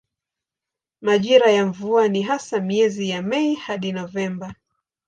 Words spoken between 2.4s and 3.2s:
miezi